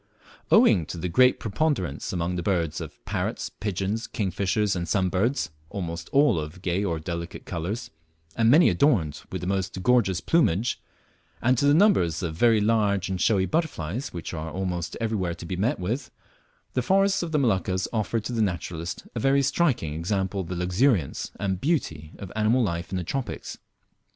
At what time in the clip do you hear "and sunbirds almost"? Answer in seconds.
4.75-6.09